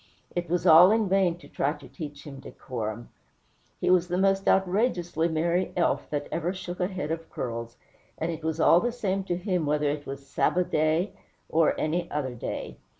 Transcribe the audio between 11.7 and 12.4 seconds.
any other